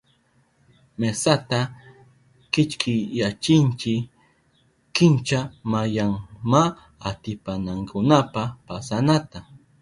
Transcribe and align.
Mesata 0.99 1.59
kichkiyachinki 2.53 3.95
kincha 4.95 5.39
mayanmaatipanankunapa 5.71 8.43
pasanata. 8.67 9.39